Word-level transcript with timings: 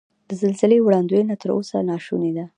د 0.27 0.29
زلزلې 0.41 0.77
وړاندوینه 0.81 1.33
تر 1.41 1.49
اوسه 1.55 1.77
نا 1.87 1.97
شونې 2.05 2.31
ده. 2.37 2.45